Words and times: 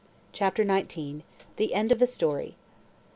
CHAPTER 0.33 0.65
XIX. 0.65 1.19
THE 1.57 1.75
END 1.75 1.91
OF 1.91 1.99
THE 1.99 2.07
STORY. 2.07 2.55